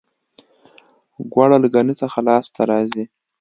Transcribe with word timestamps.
ګوړه 1.33 1.57
له 1.63 1.67
ګني 1.73 1.93
څخه 2.01 2.17
لاسته 2.27 2.61
راځي 2.71 3.03